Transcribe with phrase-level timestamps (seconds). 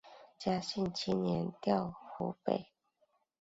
[0.39, 2.71] 嘉庆七年调湖北。